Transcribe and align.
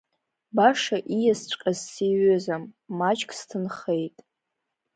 Баша 0.55 0.97
ииасҵәҟьаз 1.17 1.79
сиҩызам, 1.91 2.63
маҷк 2.97 3.29
сҭынхеит… 3.37 4.15